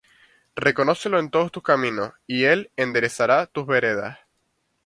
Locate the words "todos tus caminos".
1.29-2.11